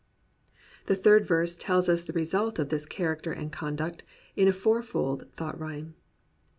The 0.87 0.95
third 0.95 1.27
verse 1.27 1.55
tells 1.55 1.87
us 1.87 2.01
the 2.01 2.11
result 2.13 2.57
of 2.57 2.69
this 2.69 2.87
character 2.87 3.31
and 3.31 3.51
conduct, 3.51 4.03
in 4.35 4.47
a 4.47 4.51
fourfold 4.51 5.27
thought 5.33 5.59
rhyme. 5.59 5.93